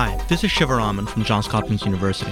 [0.00, 2.30] Hi, this is Siva Raman from Johns Hopkins University.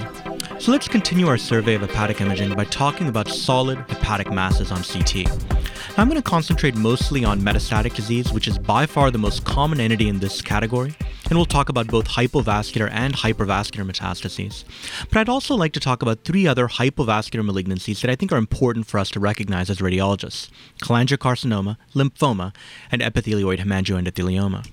[0.57, 4.83] So let's continue our survey of hepatic imaging by talking about solid hepatic masses on
[4.83, 5.25] CT.
[5.25, 9.43] Now, I'm going to concentrate mostly on metastatic disease, which is by far the most
[9.43, 10.95] common entity in this category,
[11.25, 14.63] and we'll talk about both hypovascular and hypervascular metastases.
[15.09, 18.37] But I'd also like to talk about three other hypovascular malignancies that I think are
[18.37, 20.49] important for us to recognize as radiologists
[20.81, 22.55] cholangiocarcinoma, lymphoma,
[22.89, 24.65] and epithelioid hemangioendothelioma.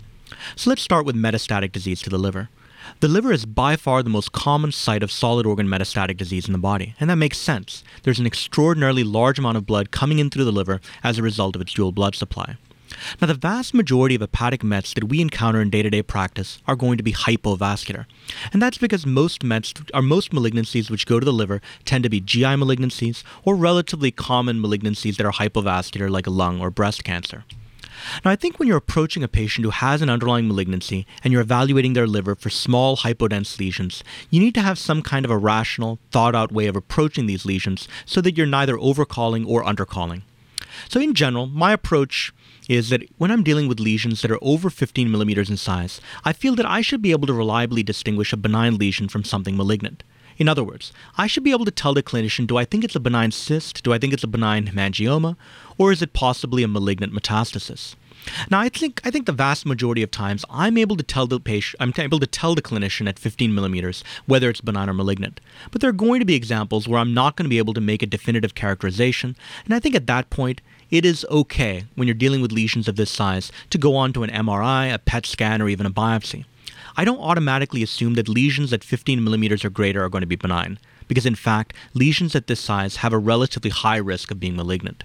[0.55, 2.51] So let's start with metastatic disease to the liver.
[3.01, 6.53] The liver is by far the most common site of solid organ metastatic disease in
[6.53, 7.85] the body, and that makes sense.
[8.03, 11.57] There's an extraordinarily large amount of blood coming in through the liver as a result
[11.57, 12.57] of its dual blood supply.
[13.21, 16.61] Now, the vast majority of hepatic mets that we encounter in day to day practice
[16.67, 18.07] are going to be hypovascular.
[18.53, 22.11] And that's because most mets, or most malignancies which go to the liver, tend to
[22.11, 27.45] be GI malignancies or relatively common malignancies that are hypovascular, like lung or breast cancer.
[28.25, 31.43] Now, I think when you're approaching a patient who has an underlying malignancy and you're
[31.43, 35.39] evaluating their liver for small hypodense lesions, you need to have some kind of a
[35.39, 40.23] rational, thought out way of approaching these lesions so that you're neither overcalling or undercalling.
[40.89, 42.33] So, in general, my approach
[42.69, 46.33] is that when I'm dealing with lesions that are over 15 millimeters in size, I
[46.33, 50.03] feel that I should be able to reliably distinguish a benign lesion from something malignant.
[50.37, 52.97] In other words, I should be able to tell the clinician do I think it's
[52.97, 55.37] a benign cyst, do I think it's a benign hemangioma,
[55.79, 57.95] or is it possibly a malignant metastasis?
[58.51, 61.39] Now, I think I think the vast majority of times I'm able to tell the
[61.39, 65.41] patient, I'm able to tell the clinician at 15 millimeters whether it's benign or malignant.
[65.71, 67.81] But there are going to be examples where I'm not going to be able to
[67.81, 72.15] make a definitive characterization, and I think at that point it is okay when you're
[72.15, 75.61] dealing with lesions of this size to go on to an MRI, a PET scan,
[75.61, 76.45] or even a biopsy.
[76.97, 80.37] I don't automatically assume that lesions at 15 millimeters or greater are going to be
[80.37, 80.79] benign,
[81.09, 85.05] because in fact, lesions at this size have a relatively high risk of being malignant.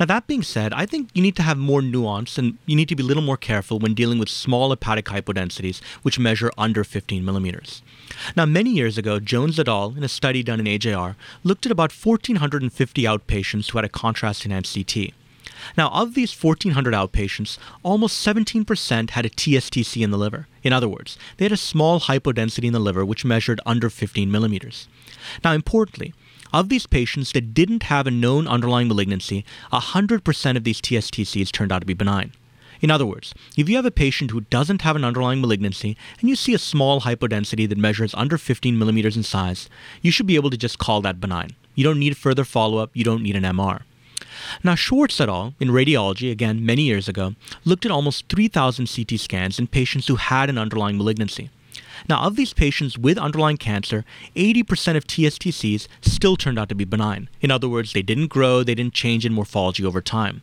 [0.00, 2.88] Now, that being said, I think you need to have more nuance and you need
[2.88, 6.84] to be a little more careful when dealing with small hepatic hypodensities, which measure under
[6.84, 7.82] 15 millimeters.
[8.36, 11.72] Now, many years ago, Jones et al., in a study done in AJR, looked at
[11.72, 15.12] about 1,450 outpatients who had a contrast enhanced CT.
[15.76, 20.46] Now, of these 1,400 outpatients, almost 17% had a TSTC in the liver.
[20.62, 24.30] In other words, they had a small hypodensity in the liver which measured under 15
[24.30, 24.88] millimeters.
[25.42, 26.14] Now, importantly,
[26.52, 31.72] of these patients that didn't have a known underlying malignancy, 100% of these TSTCs turned
[31.72, 32.32] out to be benign.
[32.80, 36.28] In other words, if you have a patient who doesn't have an underlying malignancy and
[36.28, 39.68] you see a small hypodensity that measures under 15 millimeters in size,
[40.02, 41.56] you should be able to just call that benign.
[41.74, 43.82] You don't need further follow up, you don't need an MR.
[44.62, 47.34] Now, Schwartz et al., in radiology, again many years ago,
[47.64, 51.50] looked at almost 3,000 CT scans in patients who had an underlying malignancy.
[52.08, 54.04] Now, of these patients with underlying cancer,
[54.36, 57.28] 80% of TSTCs still turned out to be benign.
[57.40, 60.42] In other words, they didn't grow, they didn't change in morphology over time.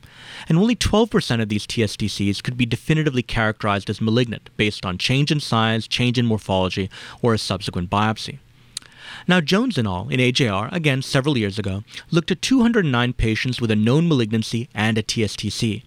[0.50, 5.32] And only 12% of these TSTCs could be definitively characterized as malignant based on change
[5.32, 6.90] in size, change in morphology,
[7.22, 8.40] or a subsequent biopsy.
[9.28, 13.72] Now, Jones and al., in AJR, again several years ago, looked at 209 patients with
[13.72, 15.84] a known malignancy and a TSTC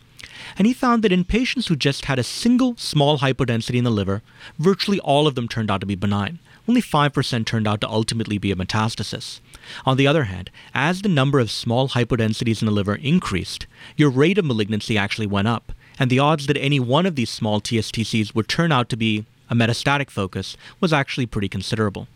[0.56, 3.90] and he found that in patients who just had a single small hypodensity in the
[3.90, 4.22] liver,
[4.58, 6.38] virtually all of them turned out to be benign.
[6.66, 9.40] Only 5% turned out to ultimately be a metastasis.
[9.84, 13.66] On the other hand, as the number of small hypodensities in the liver increased,
[13.96, 17.30] your rate of malignancy actually went up, and the odds that any one of these
[17.30, 22.08] small TSTCs would turn out to be a metastatic focus was actually pretty considerable.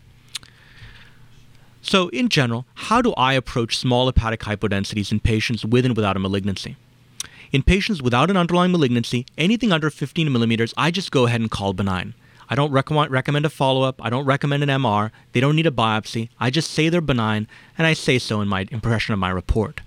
[1.81, 6.17] So, in general, how do I approach small hepatic hypodensities in patients with and without
[6.17, 6.75] a malignancy?
[7.51, 11.49] In patients without an underlying malignancy, anything under 15 millimeters, I just go ahead and
[11.49, 12.13] call benign.
[12.49, 14.03] I don't recommend, recommend a follow up.
[14.03, 15.11] I don't recommend an MR.
[15.31, 16.29] They don't need a biopsy.
[16.39, 17.47] I just say they're benign,
[17.77, 19.81] and I say so in my impression of my report.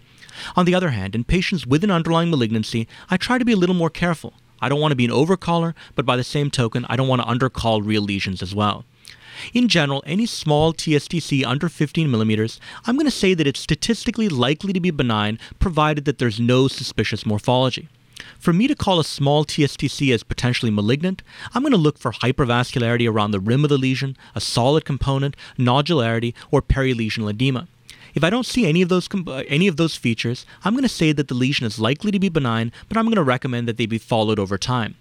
[0.56, 3.56] On the other hand, in patients with an underlying malignancy, I try to be a
[3.56, 4.32] little more careful.
[4.60, 7.20] I don't want to be an overcaller, but by the same token, I don't want
[7.20, 8.84] to undercall real lesions as well.
[9.52, 14.28] In general, any small TSTC under 15 millimeters, I'm going to say that it's statistically
[14.28, 17.88] likely to be benign provided that there's no suspicious morphology.
[18.38, 21.22] For me to call a small TSTC as potentially malignant,
[21.54, 25.36] I'm going to look for hypervascularity around the rim of the lesion, a solid component,
[25.58, 27.68] nodularity, or perilesional edema.
[28.14, 30.88] If I don't see any of those uh, any of those features, I'm going to
[30.88, 33.78] say that the lesion is likely to be benign, but I'm going to recommend that
[33.78, 34.96] they be followed over time.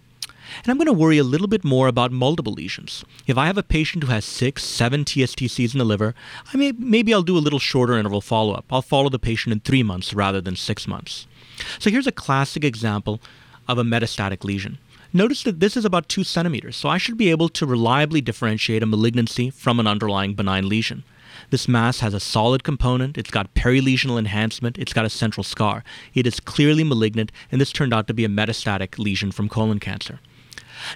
[0.59, 3.03] And I'm going to worry a little bit more about multiple lesions.
[3.27, 6.13] If I have a patient who has six, seven TSTCs in the liver,
[6.53, 8.65] I may, maybe I'll do a little shorter interval follow up.
[8.71, 11.27] I'll follow the patient in three months rather than six months.
[11.79, 13.19] So here's a classic example
[13.67, 14.77] of a metastatic lesion.
[15.13, 18.81] Notice that this is about two centimeters, so I should be able to reliably differentiate
[18.81, 21.03] a malignancy from an underlying benign lesion.
[21.49, 25.83] This mass has a solid component, it's got perilesional enhancement, it's got a central scar.
[26.13, 29.79] It is clearly malignant, and this turned out to be a metastatic lesion from colon
[29.79, 30.19] cancer.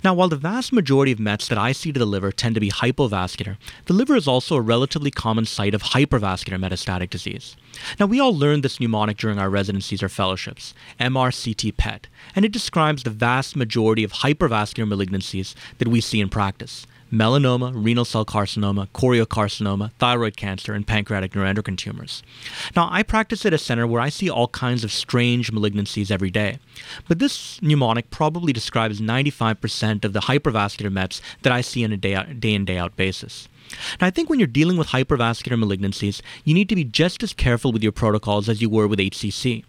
[0.03, 2.61] Now, while the vast majority of METs that I see to the liver tend to
[2.61, 7.55] be hypovascular, the liver is also a relatively common site of hypervascular metastatic disease.
[7.99, 12.51] Now, we all learned this mnemonic during our residencies or fellowships, MRCT PET, and it
[12.51, 18.25] describes the vast majority of hypervascular malignancies that we see in practice melanoma, renal cell
[18.25, 22.23] carcinoma, choriocarcinoma, thyroid cancer, and pancreatic neuroendocrine tumors.
[22.75, 26.31] Now, I practice at a center where I see all kinds of strange malignancies every
[26.31, 26.59] day,
[27.07, 31.97] but this mnemonic probably describes 95% of the hypervascular METs that I see on a
[31.97, 33.47] day, out, day in, day out basis.
[33.99, 37.33] Now, I think when you're dealing with hypervascular malignancies, you need to be just as
[37.33, 39.63] careful with your protocols as you were with HCC.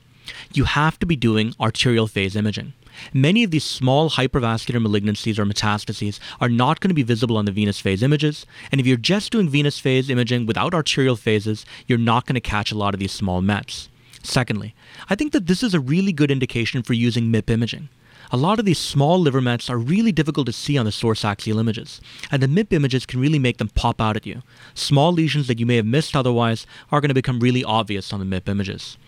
[0.52, 2.72] You have to be doing arterial phase imaging.
[3.12, 7.44] Many of these small hypervascular malignancies or metastases are not going to be visible on
[7.44, 11.64] the venous phase images, and if you're just doing venous phase imaging without arterial phases,
[11.86, 13.88] you're not going to catch a lot of these small METs.
[14.22, 14.74] Secondly,
[15.08, 17.88] I think that this is a really good indication for using MIP imaging.
[18.32, 21.24] A lot of these small liver mets are really difficult to see on the source
[21.24, 22.00] axial images,
[22.30, 24.42] and the MIP images can really make them pop out at you.
[24.74, 28.18] Small lesions that you may have missed otherwise are going to become really obvious on
[28.18, 28.98] the MIP images.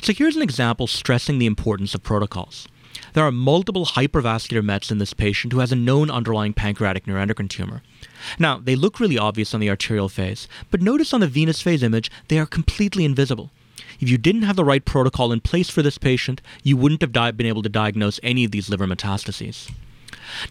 [0.00, 2.66] So here's an example stressing the importance of protocols.
[3.14, 7.50] There are multiple hypervascular METs in this patient who has a known underlying pancreatic neuroendocrine
[7.50, 7.82] tumor.
[8.38, 11.82] Now, they look really obvious on the arterial phase, but notice on the venous phase
[11.82, 13.50] image, they are completely invisible.
[14.00, 17.12] If you didn't have the right protocol in place for this patient, you wouldn't have
[17.12, 19.70] di- been able to diagnose any of these liver metastases.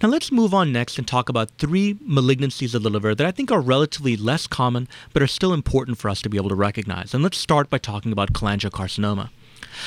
[0.01, 3.31] Now let's move on next and talk about three malignancies of the liver that I
[3.31, 6.55] think are relatively less common but are still important for us to be able to
[6.55, 7.13] recognize.
[7.13, 9.29] And let's start by talking about cholangiocarcinoma.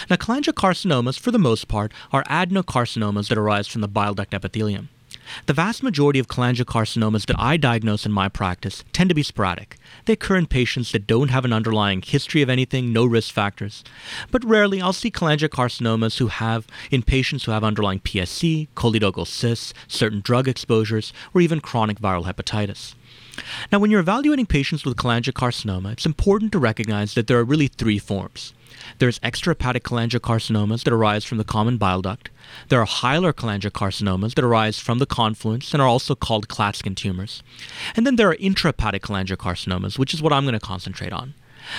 [0.08, 4.88] Now, cholangiocarcinomas, for the most part, are adenocarcinomas that arise from the bile duct epithelium.
[5.46, 9.76] The vast majority of cholangiocarcinomas that I diagnose in my practice tend to be sporadic.
[10.04, 13.84] They occur in patients that don't have an underlying history of anything, no risk factors.
[14.30, 19.72] But rarely I'll see cholangiocarcinomas who have in patients who have underlying PSC, choledochal cysts,
[19.88, 22.94] certain drug exposures, or even chronic viral hepatitis.
[23.72, 27.68] Now, when you're evaluating patients with cholangiocarcinoma, it's important to recognize that there are really
[27.68, 28.54] three forms.
[28.98, 32.30] There's extrahepatic cholangiocarcinomas that arise from the common bile duct.
[32.68, 37.42] There are hilar cholangiocarcinomas that arise from the confluence and are also called Klatskin tumors.
[37.96, 41.34] And then there are intrahepatic cholangiocarcinomas, which is what I'm going to concentrate on.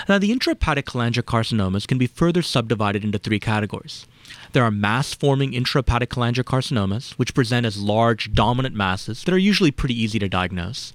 [0.07, 4.05] Now, the intrahepatic cholangiocarcinomas can be further subdivided into three categories.
[4.53, 9.71] There are mass forming intrahepatic cholangiocarcinomas, which present as large, dominant masses that are usually
[9.71, 10.93] pretty easy to diagnose.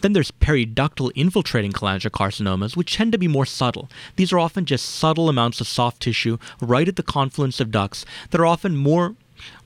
[0.00, 3.88] Then there's periductal infiltrating cholangiocarcinomas, which tend to be more subtle.
[4.16, 8.04] These are often just subtle amounts of soft tissue right at the confluence of ducts
[8.30, 9.14] that are often more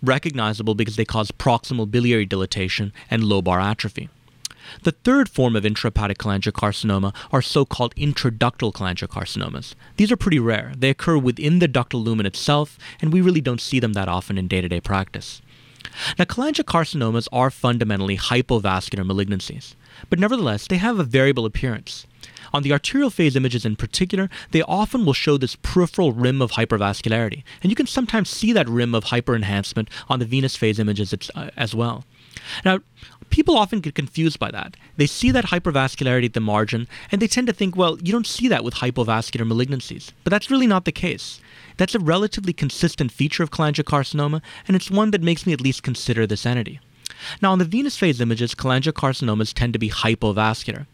[0.02, 4.08] recognizable because they cause proximal biliary dilatation and lobar atrophy.
[4.82, 9.74] The third form of intrahepatic cholangiocarcinoma are so-called intraductal cholangiocarcinomas.
[9.96, 10.72] These are pretty rare.
[10.76, 14.38] They occur within the ductal lumen itself, and we really don't see them that often
[14.38, 15.42] in day-to-day practice.
[16.18, 19.74] Now, cholangiocarcinomas are fundamentally hypovascular malignancies,
[20.08, 22.06] but nevertheless, they have a variable appearance.
[22.52, 26.52] On the arterial phase images in particular, they often will show this peripheral rim of
[26.52, 31.14] hypervascularity, and you can sometimes see that rim of hyperenhancement on the venous phase images
[31.34, 32.04] uh, as well.
[32.64, 32.80] Now,
[33.30, 34.76] people often get confused by that.
[34.96, 38.26] They see that hypervascularity at the margin, and they tend to think, well, you don't
[38.26, 40.10] see that with hypovascular malignancies.
[40.24, 41.40] But that's really not the case.
[41.76, 45.82] That's a relatively consistent feature of cholangiocarcinoma, and it's one that makes me at least
[45.82, 46.80] consider this entity.
[47.42, 50.86] Now, on the venous phase images, cholangiocarcinomas tend to be hypovascular.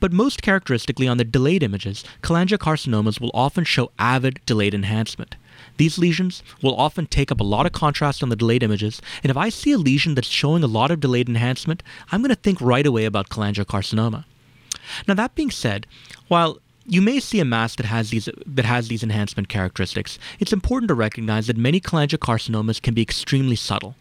[0.00, 5.36] But most characteristically on the delayed images, cholangiocarcinomas will often show avid delayed enhancement.
[5.78, 9.30] These lesions will often take up a lot of contrast on the delayed images, and
[9.30, 11.82] if I see a lesion that's showing a lot of delayed enhancement,
[12.12, 14.24] I'm going to think right away about cholangiocarcinoma.
[15.06, 15.86] Now that being said,
[16.28, 16.58] while
[16.90, 20.18] you may see a mass that has these that has these enhancement characteristics.
[20.40, 23.94] It's important to recognize that many cholangiocarcinomas can be extremely subtle.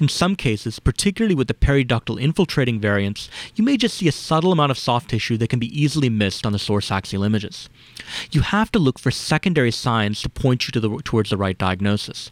[0.00, 4.50] In some cases, particularly with the periductal infiltrating variants, you may just see a subtle
[4.50, 7.68] amount of soft tissue that can be easily missed on the source axial images.
[8.32, 11.58] You have to look for secondary signs to point you to the, towards the right
[11.58, 12.30] diagnosis.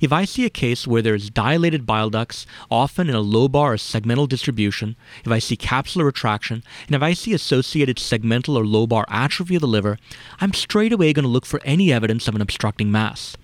[0.00, 3.72] If I see a case where there is dilated bile ducts, often in a lobar
[3.72, 4.94] or segmental distribution,
[5.24, 9.62] if I see capsular retraction, and if I see associated segmental or lobar atrophy of
[9.62, 9.98] the liver,
[10.40, 13.36] I'm straight away going to look for any evidence of an obstructing mass.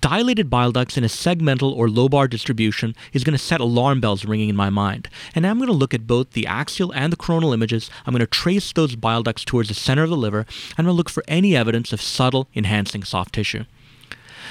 [0.00, 4.24] Dilated bile ducts in a segmental or lobar distribution is going to set alarm bells
[4.24, 5.08] ringing in my mind.
[5.34, 7.90] And I'm going to look at both the axial and the coronal images.
[8.06, 10.40] I'm going to trace those bile ducts towards the center of the liver.
[10.40, 13.64] and I'm going to look for any evidence of subtle enhancing soft tissue.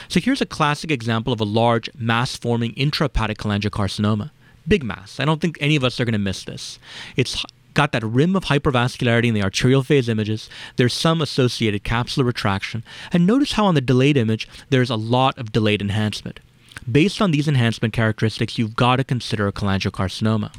[0.08, 4.32] So here's a classic example of a large mass-forming intrahepatic cholangiocarcinoma.
[4.68, 5.20] Big mass.
[5.20, 6.80] I don't think any of us are going to miss this.
[7.16, 10.50] It's got that rim of hypervascularity in the arterial phase images.
[10.76, 12.84] There's some associated capsular retraction.
[13.12, 16.40] And notice how on the delayed image, there's a lot of delayed enhancement.
[16.90, 20.52] Based on these enhancement characteristics, you've got to consider a cholangiocarcinoma.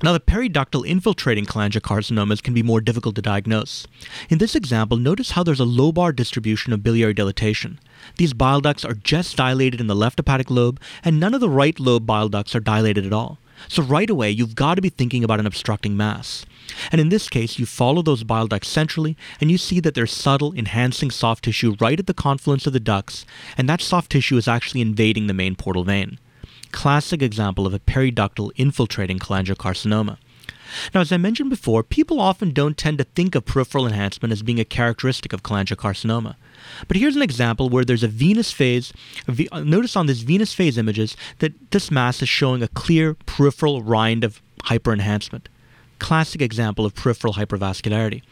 [0.00, 3.84] Now, the periductal infiltrating cholangiocarcinomas can be more difficult to diagnose.
[4.30, 7.80] In this example, notice how there's a lobar distribution of biliary dilatation.
[8.16, 11.50] These bile ducts are just dilated in the left hepatic lobe, and none of the
[11.50, 13.38] right lobe bile ducts are dilated at all.
[13.66, 16.46] So, right away, you've got to be thinking about an obstructing mass.
[16.92, 20.12] And in this case, you follow those bile ducts centrally, and you see that there's
[20.12, 23.24] subtle, enhancing soft tissue right at the confluence of the ducts,
[23.56, 26.18] and that soft tissue is actually invading the main portal vein
[26.70, 30.18] classic example of a periductal infiltrating cholangiocarcinoma.
[30.94, 34.42] Now, as I mentioned before, people often don't tend to think of peripheral enhancement as
[34.42, 36.36] being a characteristic of cholangiocarcinoma.
[36.86, 38.92] But here's an example where there's a venous phase.
[39.28, 43.82] Uh, notice on this venous phase images that this mass is showing a clear peripheral
[43.82, 45.46] rind of hyperenhancement
[45.98, 48.22] classic example of peripheral hypervascularity.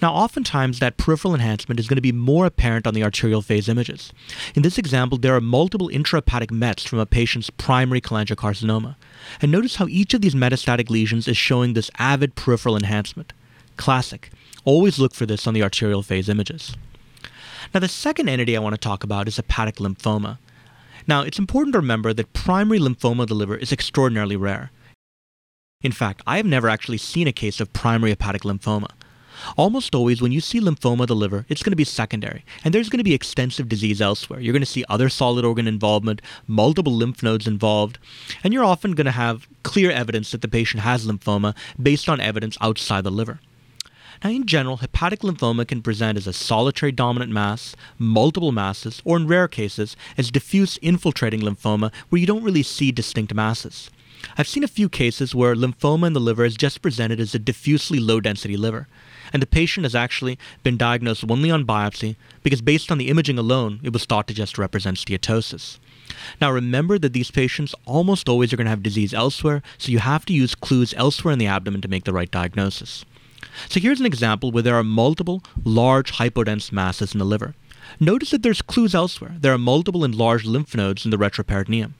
[0.00, 3.68] Now, oftentimes that peripheral enhancement is going to be more apparent on the arterial phase
[3.68, 4.12] images.
[4.54, 8.96] In this example, there are multiple intrahepatic METs from a patient's primary cholangiocarcinoma.
[9.40, 13.32] And notice how each of these metastatic lesions is showing this avid peripheral enhancement.
[13.76, 14.30] Classic.
[14.64, 16.76] Always look for this on the arterial phase images.
[17.72, 20.38] Now, the second entity I want to talk about is hepatic lymphoma.
[21.06, 24.70] Now, it's important to remember that primary lymphoma of the liver is extraordinarily rare.
[25.82, 28.90] In fact, I have never actually seen a case of primary hepatic lymphoma.
[29.56, 32.74] Almost always, when you see lymphoma of the liver, it's going to be secondary, and
[32.74, 34.40] there's going to be extensive disease elsewhere.
[34.40, 37.98] You're going to see other solid organ involvement, multiple lymph nodes involved,
[38.42, 42.20] and you're often going to have clear evidence that the patient has lymphoma based on
[42.20, 43.40] evidence outside the liver.
[44.22, 49.16] Now, in general, hepatic lymphoma can present as a solitary dominant mass, multiple masses, or
[49.16, 53.90] in rare cases, as diffuse infiltrating lymphoma where you don't really see distinct masses.
[54.38, 57.38] I've seen a few cases where lymphoma in the liver is just presented as a
[57.38, 58.88] diffusely low density liver,
[59.32, 63.38] and the patient has actually been diagnosed only on biopsy because, based on the imaging
[63.38, 65.78] alone, it was thought to just represent steatosis.
[66.40, 69.98] Now, remember that these patients almost always are going to have disease elsewhere, so you
[69.98, 73.04] have to use clues elsewhere in the abdomen to make the right diagnosis.
[73.68, 77.54] So, here's an example where there are multiple large hypodense masses in the liver.
[78.00, 79.36] Notice that there's clues elsewhere.
[79.38, 81.92] There are multiple enlarged lymph nodes in the retroperitoneum.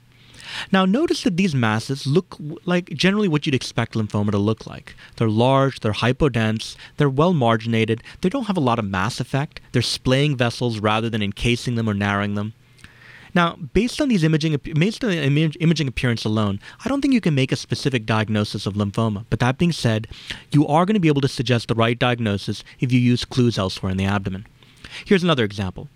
[0.73, 4.94] Now, notice that these masses look like generally what you'd expect lymphoma to look like.
[5.16, 9.61] They're large, they're hypodense, they're well marginated, they don't have a lot of mass effect,
[9.73, 12.54] they're splaying vessels rather than encasing them or narrowing them.
[13.34, 17.20] Now, based on these imaging, based on the imaging appearance alone, I don't think you
[17.20, 19.25] can make a specific diagnosis of lymphoma.
[19.28, 20.06] But that being said,
[20.52, 23.58] you are going to be able to suggest the right diagnosis if you use clues
[23.58, 24.46] elsewhere in the abdomen.
[25.04, 25.88] Here's another example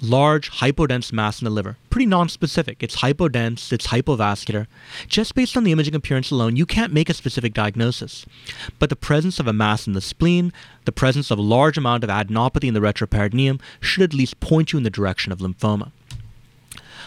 [0.00, 1.76] large hypodense mass in the liver.
[1.90, 2.82] Pretty non-specific.
[2.82, 4.66] It's hypodense, it's hypovascular.
[5.08, 8.26] Just based on the imaging appearance alone, you can't make a specific diagnosis.
[8.78, 10.52] But the presence of a mass in the spleen,
[10.84, 14.72] the presence of a large amount of adenopathy in the retroperitoneum should at least point
[14.72, 15.90] you in the direction of lymphoma.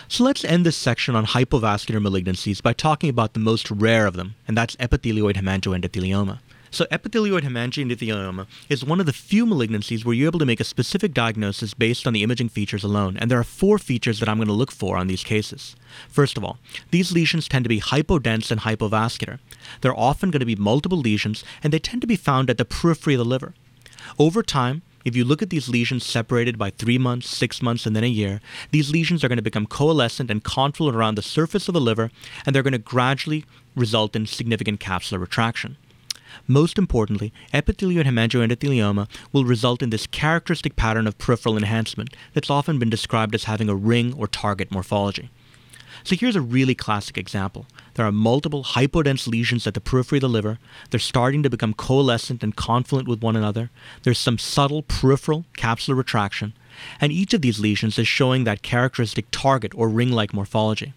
[0.08, 4.16] So let's end this section on hypovascular malignancies by talking about the most rare of
[4.16, 6.40] them, and that's epithelioid hemangioendothelioma.
[6.72, 10.64] So, epithelioid hemangioendothelioma is one of the few malignancies where you're able to make a
[10.64, 14.38] specific diagnosis based on the imaging features alone, and there are four features that I'm
[14.38, 15.76] going to look for on these cases.
[16.08, 16.60] First of all,
[16.92, 19.40] these lesions tend to be hypodense and hypovascular.
[19.82, 22.66] They're often going to be multiple lesions, and they tend to be found at the
[22.66, 23.56] periphery of the liver.
[24.20, 27.96] Over time, if you look at these lesions separated by three months, six months, and
[27.96, 31.68] then a year, these lesions are going to become coalescent and confluent around the surface
[31.68, 32.12] of the liver,
[32.46, 33.46] and they're going to gradually
[33.76, 35.78] result in significant capsular retraction.
[36.48, 42.80] Most importantly, epithelioid hemangioendothelioma will result in this characteristic pattern of peripheral enhancement that's often
[42.80, 45.30] been described as having a ring or target morphology.
[46.04, 47.66] So here's a really classic example.
[47.96, 50.60] There are multiple hypodense lesions at the periphery of the liver.
[50.90, 53.70] They're starting to become coalescent and confluent with one another.
[54.04, 56.54] There's some subtle peripheral capsular retraction,
[57.02, 60.94] and each of these lesions is showing that characteristic target or ring like morphology.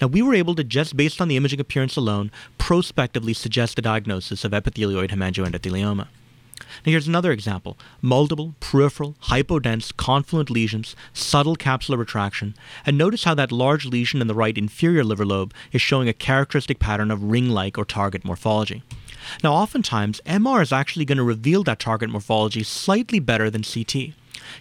[0.00, 3.82] Now, we were able to, just based on the imaging appearance alone, prospectively suggest a
[3.82, 6.08] diagnosis of epithelioid hemangioendothelioma.
[6.84, 12.54] Now, here's another example multiple, peripheral, hypodense, confluent lesions, subtle capsular retraction,
[12.86, 16.12] and notice how that large lesion in the right inferior liver lobe is showing a
[16.12, 18.82] characteristic pattern of ring like or target morphology.
[19.42, 24.12] Now, oftentimes, MR is actually going to reveal that target morphology slightly better than CT.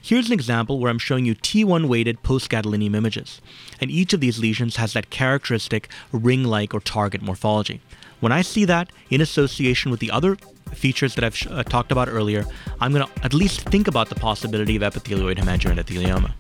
[0.02, 3.42] Here's an example where I'm showing you T1 weighted post-gadolinium images,
[3.80, 7.82] and each of these lesions has that characteristic ring-like or target morphology.
[8.20, 10.38] When I see that in association with the other
[10.74, 12.46] features that I've sh- uh, talked about earlier,
[12.80, 16.32] I'm going to at least think about the possibility of epithelioid hemangioendothelioma.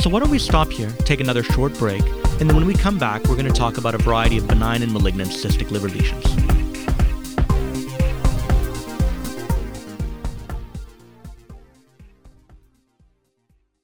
[0.00, 2.02] So why don't we stop here, take another short break,
[2.38, 4.82] and then when we come back, we're going to talk about a variety of benign
[4.82, 6.45] and malignant cystic liver lesions.